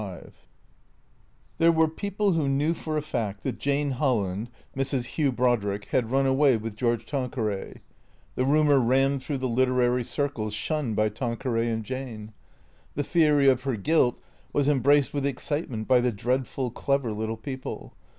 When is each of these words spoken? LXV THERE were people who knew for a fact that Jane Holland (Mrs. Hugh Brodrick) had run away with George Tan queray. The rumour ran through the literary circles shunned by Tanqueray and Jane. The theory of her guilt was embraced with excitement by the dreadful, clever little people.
LXV 0.01 0.31
THERE 1.59 1.71
were 1.71 1.87
people 1.87 2.31
who 2.31 2.49
knew 2.49 2.73
for 2.73 2.97
a 2.97 3.03
fact 3.03 3.43
that 3.43 3.59
Jane 3.59 3.91
Holland 3.91 4.49
(Mrs. 4.75 5.05
Hugh 5.05 5.31
Brodrick) 5.31 5.89
had 5.89 6.09
run 6.09 6.25
away 6.25 6.57
with 6.57 6.75
George 6.75 7.05
Tan 7.05 7.29
queray. 7.29 7.81
The 8.33 8.43
rumour 8.43 8.79
ran 8.79 9.19
through 9.19 9.37
the 9.37 9.47
literary 9.47 10.03
circles 10.03 10.55
shunned 10.55 10.95
by 10.95 11.09
Tanqueray 11.09 11.69
and 11.69 11.83
Jane. 11.83 12.33
The 12.95 13.03
theory 13.03 13.47
of 13.47 13.61
her 13.61 13.75
guilt 13.75 14.19
was 14.51 14.67
embraced 14.67 15.13
with 15.13 15.23
excitement 15.27 15.87
by 15.87 15.99
the 15.99 16.11
dreadful, 16.11 16.71
clever 16.71 17.11
little 17.11 17.37
people. 17.37 17.93